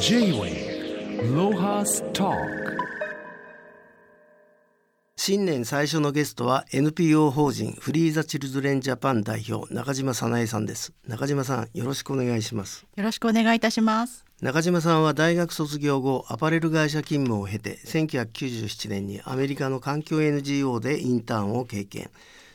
[0.00, 2.30] J-Way ロハスタ
[5.16, 10.92] 新年最初のゲストは NPO 法人フリーザチルドレンジャパン代表中島早苗さんです。
[11.08, 12.86] 中島さんよろしくお願いします。
[12.94, 14.24] よろしくお願いいたします。
[14.40, 22.08] 中島さんは大学卒業後アパレル会社勤務を経て1997年にアメリカの環境 NGO でインターンを経験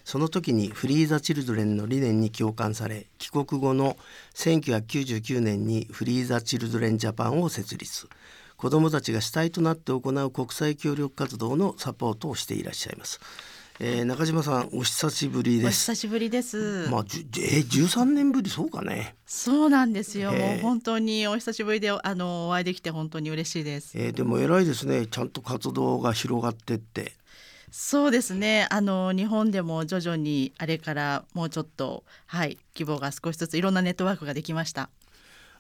[0.04, 3.98] その時にフリーザ・チルドレンの理念に共感され帰国後の
[4.36, 8.08] 1999年にフリーザ・チルドレン・ジャパンを設立
[8.58, 13.20] 子どもたちが主体となって行う国際協力活動のサポートをしていらっしゃいます。
[13.80, 15.92] えー、中島さんお久しぶりです。
[15.92, 16.88] お久しぶりです。
[16.90, 19.16] まあじえ十、三年ぶりそうかね。
[19.26, 20.32] そうなんですよ。
[20.32, 23.98] もう本当にお久しぶりであのお会いできて本当に嬉しいです。
[23.98, 25.08] えー、でも偉いですね。
[25.08, 27.14] ちゃんと活動が広がってって。
[27.76, 34.90] そうですねあの日本でも徐々にあれからもうちょっとはい規模が少しずついろんなネットワークができました。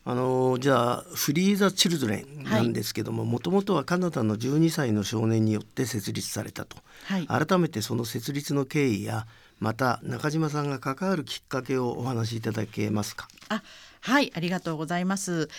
[0.06, 9.26] あのじゃあフリーザ・チルドレンなんですけどももともとはカナダの12歳の少年によって設立されたと、はい、改めてその設立の経緯や
[9.60, 13.28] また中島さんが関わるきっかけをお話しいただけますか？
[13.50, 13.64] あ
[14.02, 15.50] はいありがとうございます。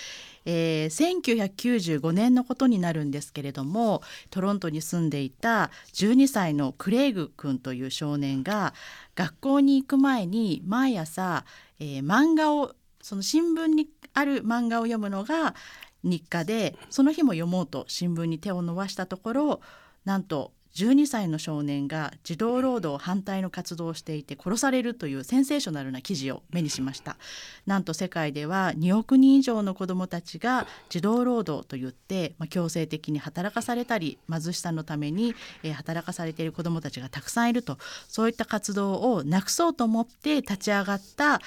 [0.47, 8.75] えー、1995年のことになるんですけれどもトロントに住んでいた12歳のクレイグ君という少年が
[9.15, 11.45] 学校に行く前に毎朝、
[11.81, 15.55] えー、漫画をその新聞にある漫画を読むのが
[16.03, 19.61] 日課でその日も読もうと新聞に手を伸ばしたところ
[20.05, 27.16] なんと12歳の少年が児童労働反対の活動をしていて殺されるというセンセーショナルな記事を目にしました。
[27.64, 37.78] なんと世界では2億人以上の子どもたちが児童労働といって、まあ、強制的に働かされたり貧しさのために、えー、働かされている子どもたちがたくさんいると
[38.09, 41.41] そういった活動をなくそうと思って立ち上がった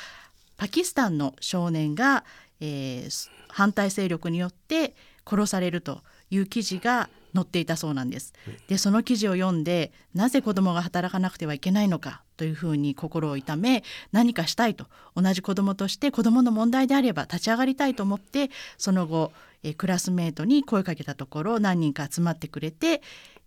[0.56, 2.24] パキスタンの少年が、
[2.62, 8.34] えー、反対勢力によって殺されるという記事が載っていたそうなんです。
[8.68, 19.32] でその記事を読んでなぜ子どもが働かなくてはいけないのかというふうに心を痛め何かしたいと同じ子どもとして子どもの問題であれば立ち上がりたいと思ってその後、
[19.64, 23.02] えクラスメートに声かけたところ何人か集まってくれて、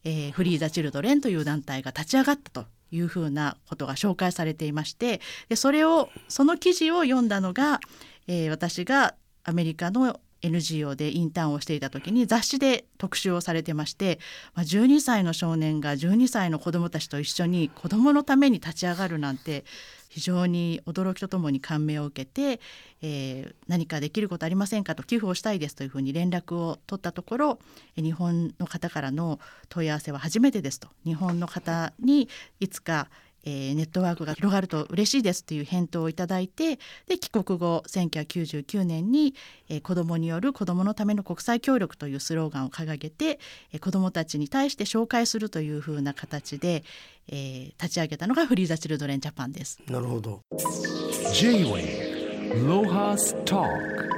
[0.04, 7.80] えー、フリーザ・チルドレンという団体が立ち上がったというふうなことが紹介されていましてでそれをその記事を読んだのが、
[8.26, 9.14] えー、私が
[9.44, 14.18] アメリカの NGO でインターンをしていた時に雑誌で特集をされてまして、
[14.54, 19.64] まあ、12歳の少年が12歳の子どもたちと一緒に子どものために立ち上がるなんて
[20.10, 22.60] 非常に驚きとともに感銘を受けて、
[23.00, 27.58] えー、何かできることありませんかと寄付をしたいですというふうに連絡を取ったところ
[27.96, 30.88] 日本の方からの問い合わせは初めてですと。
[31.04, 33.08] 日本の方にいつか
[33.44, 39.34] えー、ネットワークが広がると嬉しいですという返答をいただいてで帰国後1999年に、
[39.68, 43.38] えー、子どもによる子どものための国際協力というスローガンを掲げて、
[43.72, 46.84] えー、子どもたちに対して紹介するというふうな形で、
[47.28, 49.78] えー、立ち上げたのがフリーザ・チルドレン・ジャパンです。
[49.88, 50.40] なるほど。
[51.32, 52.20] J-Way
[52.66, 54.10] ロハスター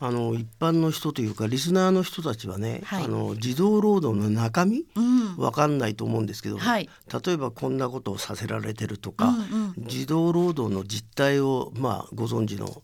[0.00, 6.90] あの一般の人というかリスナーの人たちはね、はい、あの児童労働の中身、うん、分かんないと思うんですけど、はい、
[7.24, 12.82] 例えばこんなことをさせられてるとか、うんうん、児童労働の実態を、まあ、ご存知の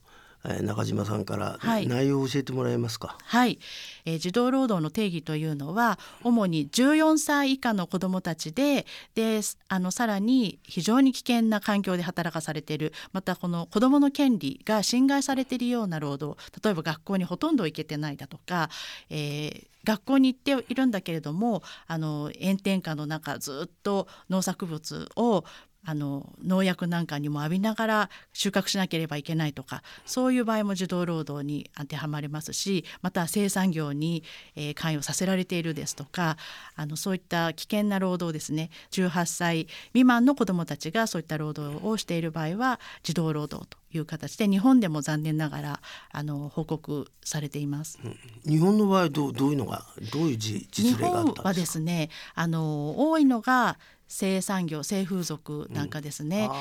[0.62, 3.16] 中島さんから内容を教えてもらえますか？
[3.24, 3.58] はい、
[4.04, 8.84] えー、児童労働の定義というのは主に14歳以下の子どもたちで
[9.14, 18.68] であのさらに非常に危険な環境で働かされているまたこの子どもの権利が侵害されているような労働例えば学校にほとんど行けてないだとか、
[19.08, 25.44] えー、学校に行っているんだけれどもあの炎天下の中ずっと農作物を
[25.86, 34.22] あの農薬なんかにも浴びながら収穫しなければいけないとかそういう場合も児童労働に当てはまりますしまた生産業に、
[34.56, 36.36] えー、関与させられているですとか
[36.76, 38.70] あのそういった危険な労働ですね。
[38.90, 47.98] 18歳未満の子どもたちがそういった労働をしている場合は児童労働という形で日本でも残念ながらあの報告されています。
[48.46, 51.42] 日本の場合どうどういうのがどういう実例があったんですか？
[51.48, 56.44] はですねあの多いのが生産業性風俗なんかですね。
[56.44, 56.54] うん、あ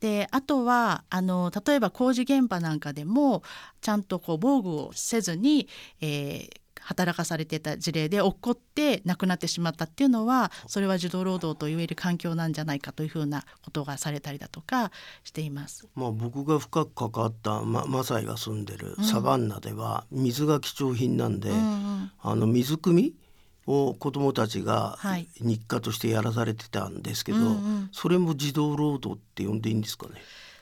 [0.00, 3.42] であとはあの例えば工事現場なんかでも
[3.80, 5.68] ちゃんとこう防具をせずに、
[6.00, 14.90] えー、働かされてた事例で落っこって亡くなってしまったっていうのはそれは児童労働と言える環境なんじゃないかというふうなことがされたりだとか
[15.24, 15.86] しています。
[15.94, 23.14] まあ、僕が深く関わったママサイが住んでるサバンナでは水が貴重品なんで、うんうん、あの水汲み
[23.66, 24.98] を子どもたちが
[25.40, 30.14] 日課としてやらされてたんですけど、はいうんうん、それも児童労働って呼んでいいんですかね？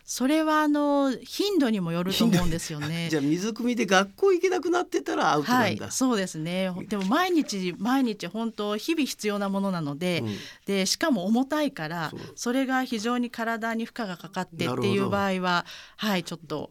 [0.09, 3.09] それはあの頻度にもよると思うんですよね。
[3.11, 5.85] じゃあ水汲みで学校行けなくなってたらアウトなんだ。
[5.87, 6.71] はい、そうですね。
[6.89, 15.67] でも毎日毎日本当日々必要なものなので、うん、でしかも重たいからそれが非常に体に負荷がかかってっていう場合は
[15.97, 16.71] はいちょっと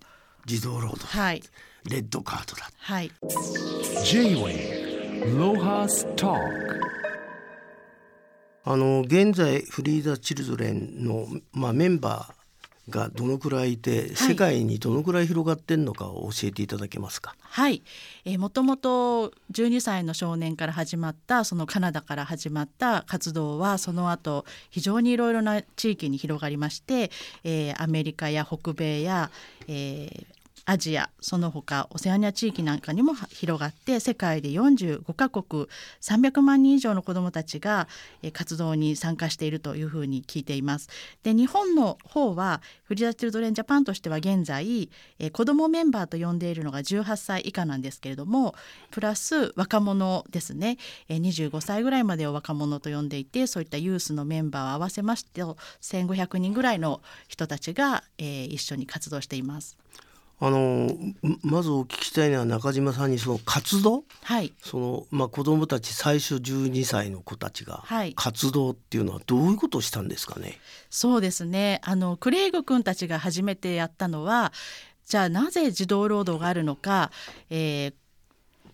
[0.49, 1.43] 自動労働はい
[1.89, 2.69] レッドカードだ。
[2.77, 3.11] はい。
[4.05, 6.85] J-Way ロハスター
[8.63, 12.34] あの現在フリーザ・チルドレンの、まあ、メンバー
[12.89, 17.35] がどのくらいいて、はい、世界にどのくらい広がってんのかを教えていただけますか？
[17.39, 17.81] はい、
[18.25, 27.11] えー、もともと12歳の少年から始まったそのカナダから始まった活動はその後非常にいろいろな地域に広がりまして、
[27.43, 29.31] えー、アメリカや北米や、
[29.67, 30.25] えー、
[30.67, 35.67] アジアその他オセアニア地域なんかにも広がって世界で45カ国
[36.01, 37.87] 300万人以上の子どもたちが
[38.33, 40.89] 活動に参加しているというふうに聞いています。
[41.21, 44.89] で日本の方はフリーダ・チルドレン・ジャパンとしては現在
[45.31, 48.55] 子どもメンバーと呼んでいるのが18歳以下なんですけれども
[48.89, 50.77] プラス若者ですね
[51.09, 59.77] 25歳ぐらいまでを若者と呼んでいてそういったユースのメンバーを合わせまして1500人ぐらいの人たちが一緒に活動しています。
[60.39, 60.89] あの
[61.43, 67.83] まずお聞きしたいのは中島さんにその活動、はい、そのまあ子どもたち最初12歳の子たちが
[68.15, 70.57] 活動っていうのはどういうことをしたんですかね、
[70.89, 71.79] そうですね。
[71.83, 74.51] あのクレイグ君たちが初めてやったのは
[75.05, 77.11] じゃあなぜ児童労働があるのか、
[77.49, 77.93] えー、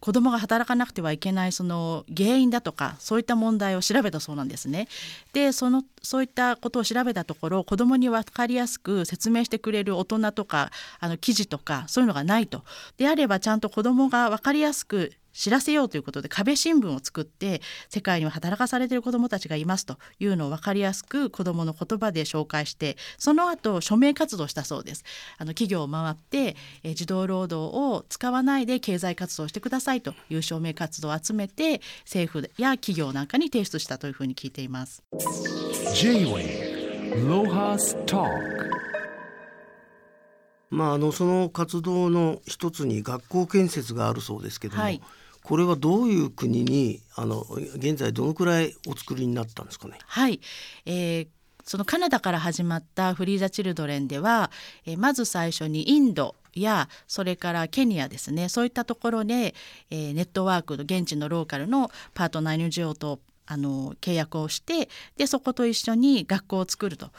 [0.02, 4.88] 子どもが働かなくてはいけないその原因だとかそういった問題を調べたそうなんですね。
[5.32, 12.64] でそのそういったことを調べたところ子どもに分かりやすく説明してくれる大人とかあの記事とかそういうのがないと。
[12.98, 25.04] であればちゃんと子どもが分かりやすく知らせようということで壁新聞を作って世界には働かされている子どもたちがいますというのを分かりやすく子どもの言葉で紹介してその後署名活動したそうです。
[25.38, 35.04] あの企業を回って、え児童労働を使わないで経済活動をしてくださいという署名活動を集めて政府や企業なんかに提出したというふうに聞いています。
[40.70, 45.02] まあ、あのその活動の一つに学校建設があるそうですけども、はい、
[45.44, 47.42] これはどういう国にあの
[47.76, 49.98] 現在どのくらいお作りになったんですかね？
[50.06, 50.40] はい、
[50.86, 51.28] えー
[51.64, 54.50] そのカナダから始まったフリーザ・チルドレンでは、
[54.86, 58.50] え、まず最初にインドやそれからケニアですね。
[58.50, 59.54] そういったところで、
[59.90, 67.12] えー、ネットワークの現地のローカルのパートナー NGO とあの契約をしてでそこと一緒に学校を作ると。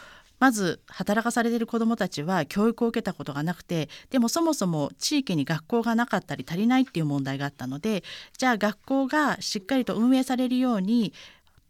[0.43, 8.03] まず働かされている子どもたちは教育を受けたことがなくてでもそもそも地域に学校がなかったり足りないっていう問題があったので
[8.39, 11.13] じゃあ学校がしっかりと運営されるように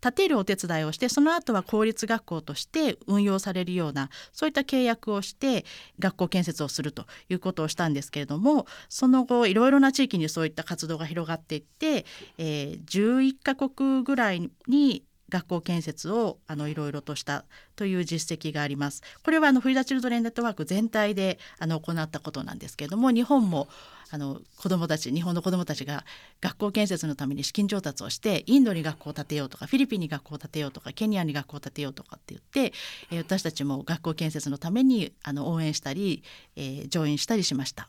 [0.01, 5.67] 建てるお手伝いをしてその後は公立学校として運用されるようなそういった契約をして
[5.99, 12.07] 学校建設をするということをしたんですけれどもその後いろいろな地域にそういった活動が広がっていって、
[12.39, 19.03] えー、11カ国ぐらいに学校建設をあのいろいろとしたという実績があります。
[19.25, 23.69] これはあのフリーダチルドレンネットワーク全体であの行ったことなんですけれども日本も
[24.11, 26.05] あの子どもたち日本の子どもたちが
[26.43, 32.77] 学校建設のために資金調達をしてインドに学校を建てようとかフィリピンに学校を建てようとかケニアに学校を建てようとかって言って、
[33.11, 36.23] えー、私たちも学校建設のためにあの応援したり、
[36.57, 37.89] えー、上演したりしました。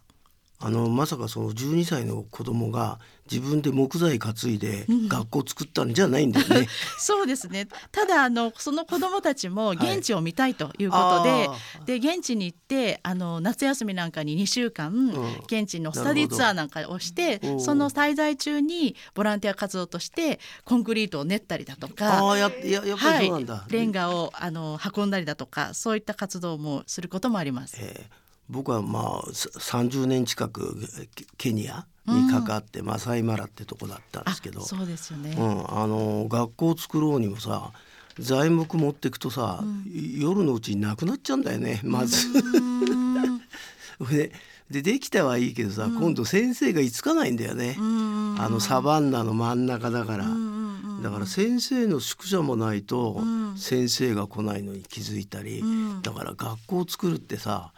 [0.64, 2.98] あのまさかその12歳の子供が
[3.30, 6.60] 自分で木材担いで学校作ったんじゃないんだよね。
[6.60, 6.66] うん、
[6.98, 7.68] そうですね。
[7.92, 27.78] ただあのその子供たちも現地を見たいということで、はい、で現地に行ってあの夏休みなんかに2週間、うん、現地のスタディツアーなんかをしてその滞在中にボランティア活動としてコンクリートを練ったりだとか、あやややっぱりそうなんだ、はい、レンガをあの運んだりだとかそういった活動もすることもあります。
[27.82, 30.78] えー僕はまあ30年近く
[31.38, 37.72] ケニアにかかって、うん、マサイマラってとこだったんですけどそうですよね、うん、あの学校作ろうにもさ
[38.20, 39.86] 材木持ってくとさ、うん、
[40.20, 42.28] 夜のうちになくなっちゃうんだよねまず。
[44.10, 44.32] で
[44.70, 50.26] でできたはいいけどさ、うん、今度先生が居つかないんだよね、あのサバンナの真ん中だから、
[51.04, 53.22] だから先生の宿舎もないと
[53.56, 55.64] 先生が来ないのに気づいたり、
[56.02, 57.72] だから学校を作るってさ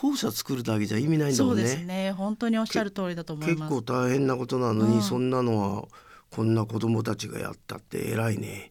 [0.00, 1.62] 校舎作るだけじゃ意味ないんだもんね。
[1.62, 2.12] そうですね。
[2.12, 3.58] 本当におっしゃる通りだと思います。
[3.62, 5.88] 結構大変なことなのに、うん、そんなのは
[6.30, 8.70] こんな子供たちがやったって偉いね。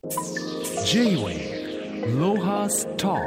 [0.85, 3.17] J-Way ロハスタ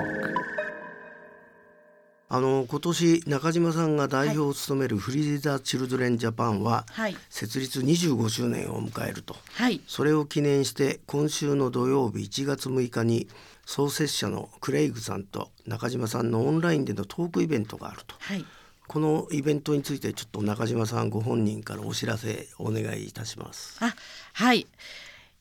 [2.32, 6.86] あの今年中島さんが代表を務めるフリーザ・チルドレン・ジャパンは、
[7.28, 13.26] 設立25周年を迎えると、はい、それを記念して今週の土曜日1月6日に
[13.70, 18.16] 創設者のクレイグさんと中島さんのオンラインでのトークイベントがあると。
[18.18, 18.44] はい
[18.88, 23.76] このイベントについてちょっと中島さんご本人からお知らせお願いいたします。
[23.80, 23.94] あ
[24.32, 24.66] はい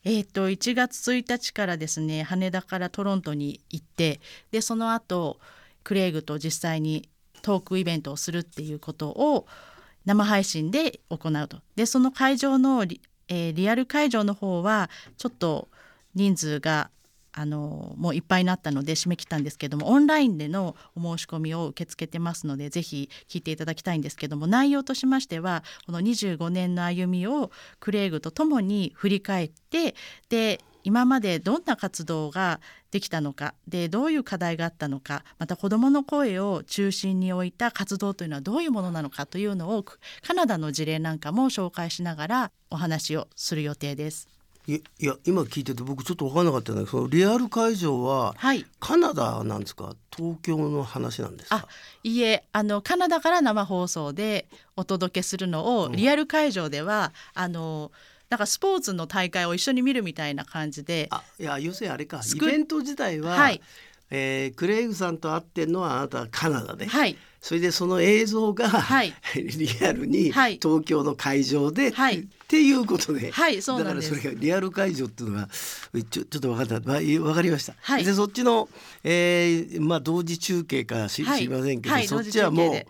[0.04, 4.20] えー、と1月1日からですね羽田からトロントに行って
[4.52, 5.40] でその後
[5.82, 7.08] クレイグと実際に
[7.42, 9.48] トークイベントをするっていうことを
[10.04, 15.66] 生配信で行うとでその会場のリ,、えーリアル会場の方はちょっと
[16.14, 16.90] 人数が
[17.32, 29.94] あのもういっぱいになったので締め切ったんですけどもオンラインでのお申し込みを受け付けてますのでぜひ聞いていただきたいんですけども内容としましてはこの25年の歩みをクレイグとともに振り返って
[30.28, 32.60] で今までどんな活動が
[32.90, 44.39] できたのかでどういう課題があったのかまた子どもの声を中心に置いた活動というのはどういうものなのかというのをカナダの事例なんかも紹介しながらお話をする予定です。
[44.66, 48.64] いいや今聞いてて僕ちょっと分からなかったんだけどそのリアル会場ははい。
[48.78, 49.94] カナダなんですか？
[50.14, 51.56] 東京の話なんですか？
[51.56, 51.68] あ
[52.04, 55.92] いいえあのカナダから生放送でお届けするのを、うん。
[55.92, 57.90] リアル会場ではあの
[58.28, 61.08] なんかスポーツの大会を一緒に見るみたいな感じで。
[61.10, 62.20] あいや要するにあれか。
[62.32, 63.60] イベント自体は、はい
[64.10, 67.16] えークレイグさんと会ってんのはあなたはカナダで、はい。
[67.40, 69.14] それでその映像が、はい。
[69.34, 70.58] リアルにはい。
[70.62, 72.20] 東京の会場で、はい。
[72.20, 75.48] っていうことで、はいそうだからそれがリアル会場っていうのが
[76.10, 76.74] ちょちょっと分かった。
[76.74, 78.04] わ分かりました、はい。
[78.04, 78.68] でそっちの、
[79.04, 81.40] えーまあ、同時中継かし、はい。
[81.40, 82.84] 知りませんけど、はいそっちはもう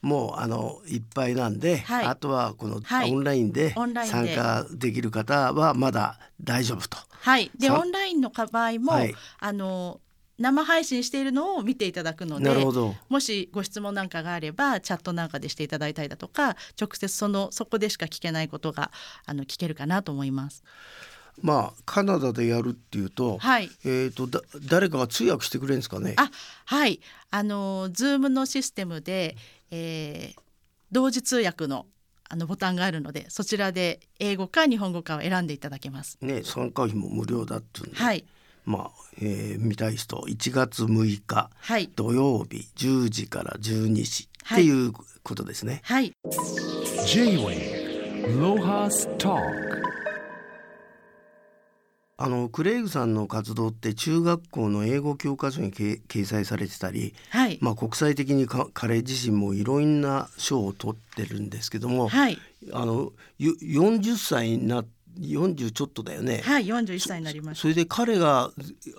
[0.00, 2.04] もうあのいっぱいなんで、はい。
[2.04, 3.12] あとはこのはい。
[3.12, 6.98] オンラインで参加できる方はまだ大丈夫と。
[7.10, 7.50] はい。
[7.58, 9.14] でさオンラインの場合も、はい。
[9.40, 10.00] あの
[10.38, 18.90] 生配信しているのを見ていただくのでなるほどもしご質問なんかがあればチャットなんかでしていただいたりだとか直接そのそこでしか聞けないことが
[19.26, 20.62] あの聞けるかなと思います。
[21.40, 26.14] まあカナダでやるっていうと,、はいえー、とだ誰かが通訳してくれるんですかね？
[26.16, 26.30] あ
[26.64, 29.36] はいあの Zoom のシステムで、
[29.70, 30.40] えー
[30.90, 31.84] 同時通訳の
[32.30, 36.16] あのボタンがあるのでそちらで英語か日本語かを選んでいただけます。
[36.22, 38.24] ね参加費も無料だっていうんで、はい
[38.68, 41.88] まあ、えー見たい人1月6日はい。
[41.96, 44.62] 土曜日10時から12時っはい。
[44.62, 45.80] ていうことですね。
[45.84, 46.12] はい、
[47.06, 49.40] J-Way Lohas Talk.
[52.20, 62.36] あのクレイグさんの活動って中学校の英語教科書にけ掲載されてたり、はい、まあ、国際的にか彼自身もいろんな賞を取ってるんですけども、はい、
[62.72, 64.84] あのゆ40歳にな
[65.20, 66.40] 40ちょっとだよね。
[66.44, 68.50] はい、41歳になりましそれで彼が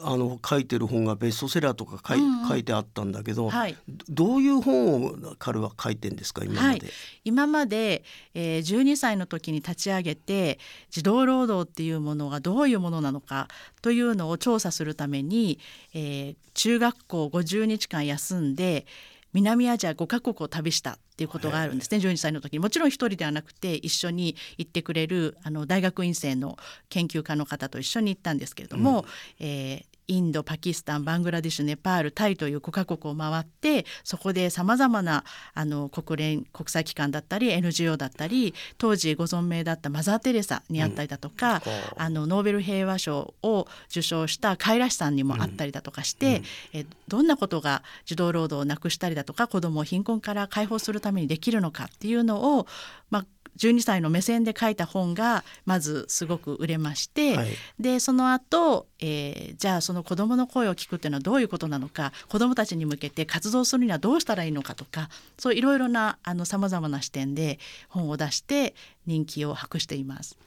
[0.02, 3.78] あの書いてる本がベストセラーとか書い,、うんうん書いてあったんだけど、はい
[4.10, 6.68] どどういう本を彼は書いてんですか今まで？
[6.68, 6.82] はい
[7.26, 10.58] 今まで、えー、12歳の時に立ち上げて
[10.90, 13.48] 児童労働っていうものがどういうものなのか
[13.82, 15.60] というのを調査するために、
[15.94, 18.86] えー中学校50日間休んで
[19.34, 22.60] 南アジア5カ国を旅したっていうことがあるんですね、12歳の時に。
[22.60, 26.58] もちろん一人ではなくて一緒に行ってくれるあの大学院生の
[26.90, 29.06] 研究家の方と一緒に行ったんですけれども、
[29.40, 35.24] えーインドパキスタンバングラディッシュネパールタイという5カ国を回ってそこでさまざまな
[35.54, 41.62] あの国連国際機関だったり NGO だったり当時ご存命だったマザー・テレサに会ったりだとか、
[41.96, 46.42] あのノーベル平和賞を受賞したカイラシさんにも会ったりだとかして、
[46.74, 52.68] えどんなことが児童労働をなくしたりだとか子どもを貧困から解放するためにできるのかっていうのを、
[53.10, 53.26] まあ、
[53.60, 57.50] 12歳の目線で書いた本がまずすごく売れまして、はい
[57.80, 68.74] でその後、えーじゃあその子どもの声を聞くっていうのはどういうことなのか子どもたちに向けて活動するにはどうしたらいいのかとかそういろいろなさまざまな視点で本を出して
[69.06, 70.38] 人気を博しています。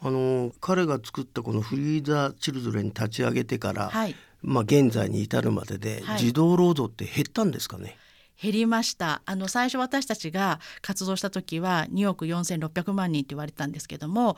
[0.00, 7.96] あの彼が作ったこのフリーザ・チルドレン立ち上げてから、はいまあ、現在に至るまでで、はい児童労働って減ったんですかね？
[8.40, 9.22] 減りました。
[9.24, 14.36] あの最初私たちが活動した時は2億4600万人って言われてたんですけども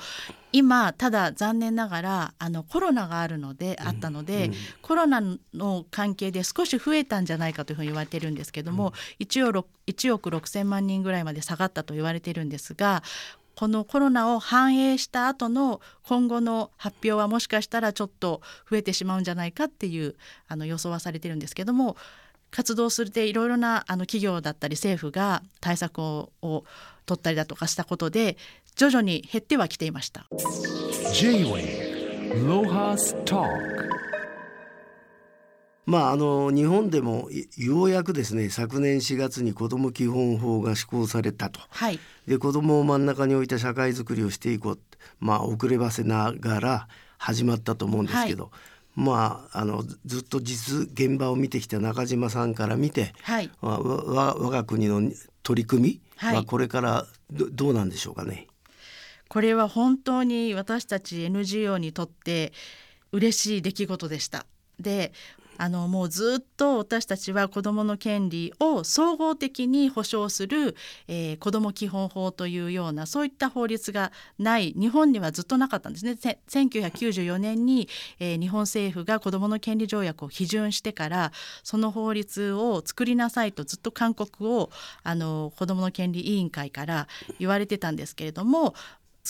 [0.52, 4.50] 今ただ残念ながらあのコロナがあるので、あったので、
[4.82, 5.22] コロナ
[5.54, 13.02] の関係で少し増えたんじゃないかというふうに言われてるんですけども、1億1億6,000万人ぐらいまで下がったと言われてるんですが
[13.56, 18.40] このコロナを反映した後の今後の発表はもしかしたらちょっと
[18.70, 20.14] 増えてしまうんじゃないかっていう
[20.48, 21.96] あの予想はされてるんですけども
[22.50, 26.64] 活動するでいろいろなあの企業だったり政府が対策をを
[27.06, 28.36] 取ったりだとかしたことで
[28.76, 30.26] 徐々に減ってはきていました。
[35.86, 41.60] まああの日本でもいようやくですね昨年4月に子ども基本法が施行されたと。
[41.68, 44.80] はい、で子どもを真ん中に置いた社会づくりをしていこう。
[45.18, 46.88] まあ遅ればせながら
[47.18, 48.50] 始まったと思うんですけど、
[48.94, 55.10] まああのずずっと実現場を見てきた中島さんから見て、はいわわ我が国の
[55.42, 58.46] 取り組みはいはこれからどどうなんでしょうかね？
[59.28, 62.52] これは本当に私たち NGO にとって
[63.12, 64.44] 嬉しい出来事でした。
[64.80, 65.12] で
[65.60, 70.74] あのもうずっと私たちは子どもの権利を総合的に保障する、
[71.06, 76.12] えー、子ども基本法というようなそういった法律がない日本にはずっとなかったんですね。
[76.48, 77.88] 1994年に、
[78.18, 84.70] えー日本政府が子どもの権利条約を批准してからその法律を作りなさいとずっと勧告を
[85.02, 88.74] あの子どもの権利委員会から言われてたんですけれども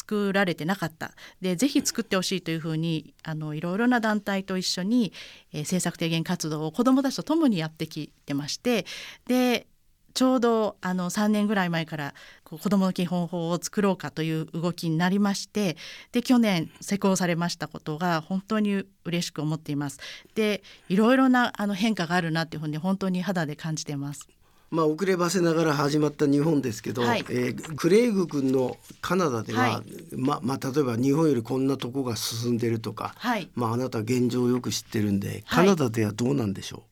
[0.00, 5.12] 作られてなかったでぜひ作ってほしいというふうにあのいろいろな団体と一緒に、
[5.52, 8.86] えー政策提言活動を子どもたちと共にやってきてまして
[9.28, 9.66] で
[10.14, 15.76] ちょうどあの3年ぐらい前からこう子どもの基本法を作ろうかという動きになりまして
[16.12, 20.00] で去年施行されましたことが本当に嬉しく思っています。
[20.34, 24.26] でいろいろなあの変化があるなというふうに本当に肌で感じています。
[24.70, 27.24] まあ遅ればせながら始まった日本ですけど、はい。
[27.28, 30.16] えークレイグ君のカナダでは、はい。
[30.16, 33.48] ままあ例えば日本よりこんなとこが進んでるとか、はい。
[33.54, 35.42] まああなた現状をよく知ってるんで、はい。
[35.44, 36.84] カナダではどうなんでしょ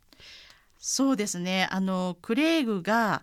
[0.78, 1.68] そうですね。
[1.70, 3.23] あのクレイグが、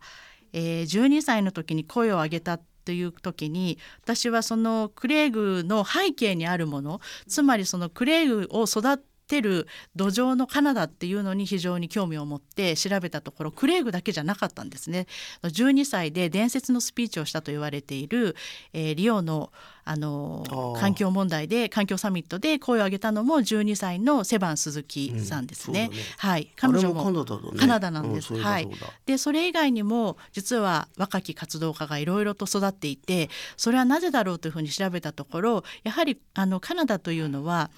[0.54, 9.04] えー、12歳の時に声を上げたという時に私はそのクレイグの背景にあるものつまりそのクレイグを育て
[9.42, 15.08] る土壌のカナダっていうのに非常に興味を持って調べたところクレイグだけじゃなかったんですね。
[15.44, 18.36] 12歳で伝説のスピーチをしたと言われている、
[18.74, 19.52] えーリオの
[19.88, 20.44] あの
[20.80, 25.90] 環境問題で環境サミットで声を上げたのも12歳のセバン鈴木さんですね。
[25.92, 26.04] うんね。
[26.18, 27.60] はい、彼女ももカナダだね。
[27.60, 28.34] カナダなんです。
[28.34, 28.70] うそうだはい。
[29.06, 37.70] でそれ以外にも実は若き活動家がいろいろと育っていてそれはなぜだろうというふうに調べたところやはりあのカナダというのは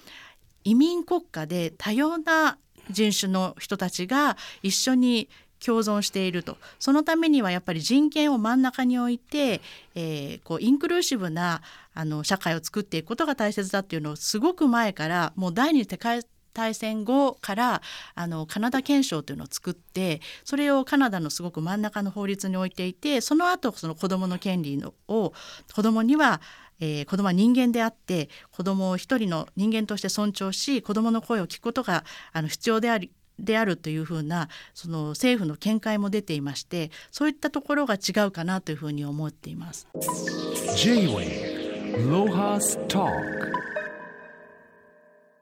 [0.64, 2.58] 移民国家で多様な
[2.90, 5.28] 人種の人たちが一緒に
[5.64, 6.56] 共存していると。
[6.78, 9.60] そのためにはやっぱり人権を真ん中に置いて、
[9.94, 11.62] えーこうインクルーシブな
[11.94, 16.22] あの社会を作っていくことが大切だっていうのをすごく前からもう第二次世界
[16.54, 17.82] 大戦後から
[18.14, 25.32] あのカナダ憲章というのを作ってそれをカナダのすごく真ん中の法律に置いていてその後その子どもの権利のを
[25.72, 26.40] 子どもには
[26.80, 39.86] えー子どもは人間であって子どもを一人の人間として尊重し子どもの声を聞くことがあの必要でありであるというふうなその政府の見解も出ていましてそういったところが違うかなというふうに思っています。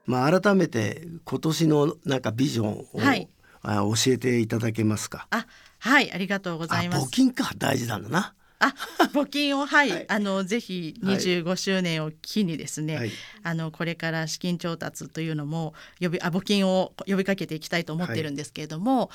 [0.04, 3.28] まあ改めて今年のなんかビジョンを、はい
[3.62, 5.26] あ教えていただけますか？
[5.30, 5.46] あ
[5.80, 7.10] はいありがとうございますあ募。
[7.10, 8.34] 金か大事なんだな。
[8.58, 8.74] あ
[9.12, 10.04] 募金を はい、はい。
[10.08, 11.16] あのぜひはい。
[11.16, 13.10] 25周年を機にですね、はい。
[13.42, 19.10] あのこれから資金調達というのも呼びあ募金を呼びかけていきたいと思ってるんですけれども、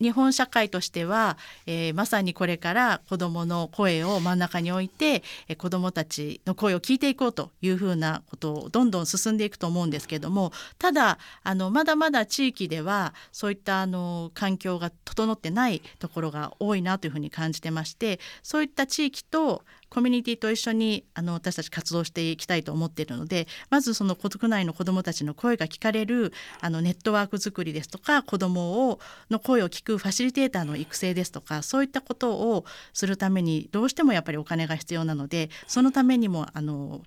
[0.00, 1.36] 日本社会としては、
[1.66, 29.00] えーまさにこれから子どもの声を真ん中に置いて、えー子どもたちの声を聞いていこうというふうなことをどんどん進んでいくと思うんですけどもただあのまだまだ地域ではそういったあの環境が整ってないところが多いなというふうに感じてましてそういった地域とコミュニティと一緒にあの私たち活動していきたいと思っているのでまずその国内の子どもたちの声が聞かれるあのネットワーク作りですとか子ども
[29.30, 37.02] の声を聞くファシリテーターの育成ですとかそういったことをするためにどうしてもやっぱりお金が必要なのでそのためにもあの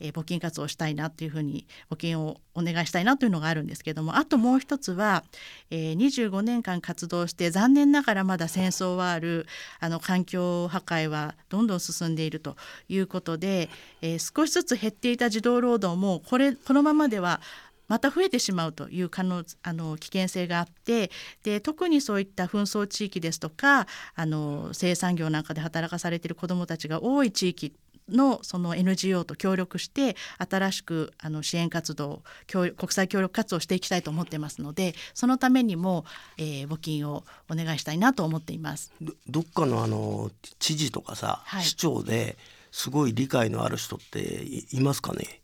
[0.00, 5.24] えー募金活動をしたいなというふうに募金をお願いしたいなというのがあるんですけどもあともう一つは、
[5.70, 9.46] えー25年間活動して残念ながらまだ戦争はある
[9.80, 12.56] あの環境破壊はどんどん進んでいると
[12.88, 13.68] いうことで、
[14.02, 17.40] えー少しずつ減っていた児童労働もこれこのままでは
[17.88, 21.10] また増えてしまうという可能あの危険性があって
[21.42, 27.72] で特にそういった紛争地域ですとかあの生産業なんかで働かされている子どもたちが多い地域
[28.08, 36.04] のその NGO と協力して新しくあの支援活動協国際協力活動をしていきたいと思ってますのでそのためにも、
[36.36, 38.92] えー募金をお願いしたいなと思っています。
[39.00, 42.36] どどっかのあの知事とかさ、はい市長で
[42.72, 45.40] すごい理解のある人っていいますかね？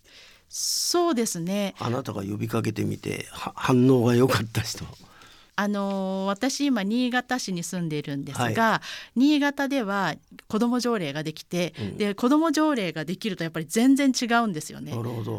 [0.48, 4.84] そうですねあなたが呼びかけてみては反応が良かった人。
[5.56, 8.80] あのー私今新潟市に住んでいるんですが、
[9.16, 10.14] 新潟では
[10.48, 11.96] 子ども条例ができて、うん。
[11.98, 14.92] で子ども条例ができるとやっぱり全然違うんですよね。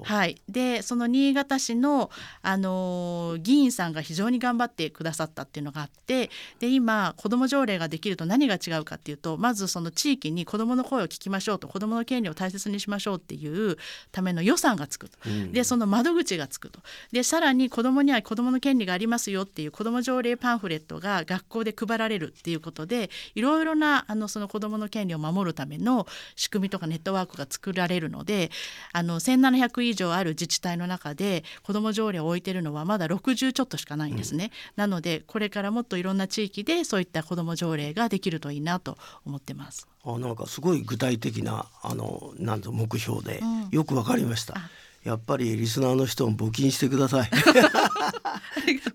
[0.03, 13.77] はい、でその新潟市の、あのー議員さんが非常に頑張ってくださったっていうのがあってで今子ども条例ができると何が違うかっていうとまずその地域に子どもの声を聞きましょうと子どもの権利を大切にしましょうっていう
[14.11, 15.17] ための予算がつくと。
[15.25, 15.51] うん。
[15.51, 16.79] でその窓口がつくと。
[17.11, 28.51] でさらに子どもには子どもの権利がありますよっていう子ども条例パンフレットが学校で配られるっていうことでいろいろなあのその子どもの権利を守るための仕組みとかネットワークが作られるので
[28.91, 34.51] あの1700以上ある自治体の中で子ども条例を置いてるのはまだ60ちょっとしかないんですね。
[34.75, 39.87] なのでこれからもっといろんな地域でそういった子ども条例ができるといいなと思ってます。
[40.05, 44.69] あなんかすごい具体的なあのなんと目標で、うんよくわかりましたあ。
[45.03, 47.29] やっぱりリスナーの人も募金してください。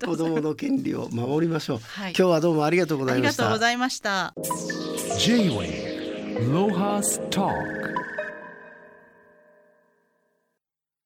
[0.03, 1.79] 子供の権利を守りましょう。
[1.79, 3.43] はい今日はどうもありがとうござありがいました。
[3.43, 4.33] とうございました。
[5.19, 7.53] J-Way Lohas Talk